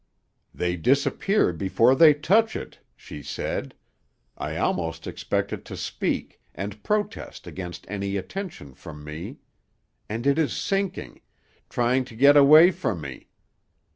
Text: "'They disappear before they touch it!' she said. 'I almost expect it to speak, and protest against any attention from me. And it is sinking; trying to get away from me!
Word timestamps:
"'They 0.55 0.75
disappear 0.77 1.53
before 1.53 1.93
they 1.93 2.11
touch 2.11 2.55
it!' 2.55 2.79
she 2.95 3.21
said. 3.21 3.75
'I 4.35 4.57
almost 4.57 5.05
expect 5.05 5.53
it 5.53 5.63
to 5.63 5.77
speak, 5.77 6.41
and 6.55 6.81
protest 6.81 7.45
against 7.45 7.85
any 7.87 8.17
attention 8.17 8.73
from 8.73 9.03
me. 9.03 9.37
And 10.09 10.25
it 10.25 10.39
is 10.39 10.53
sinking; 10.57 11.21
trying 11.69 12.03
to 12.05 12.15
get 12.15 12.35
away 12.35 12.71
from 12.71 12.99
me! 12.99 13.27